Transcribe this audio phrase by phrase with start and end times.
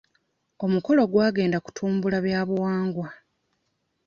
[0.65, 3.07] Omukolo gwagendde kutumbula byabuwangwa.